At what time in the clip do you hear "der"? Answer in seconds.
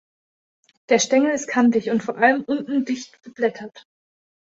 0.89-0.97